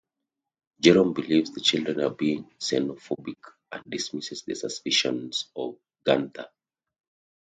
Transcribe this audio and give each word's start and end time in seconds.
Jerome 0.79 1.13
believes 1.13 1.51
the 1.51 1.59
children 1.61 1.99
are 1.99 2.09
being 2.09 2.51
xenophobic, 2.59 3.35
and 3.71 3.83
dismisses 3.87 4.41
their 4.41 4.55
suspicions 4.55 5.51
of 5.55 5.77
Gunther. 6.03 6.49